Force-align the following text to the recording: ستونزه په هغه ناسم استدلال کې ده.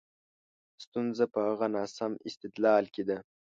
ستونزه 0.83 1.25
په 1.33 1.39
هغه 1.47 1.67
ناسم 1.75 2.11
استدلال 2.27 2.85
کې 2.93 3.03
ده. 3.09 3.17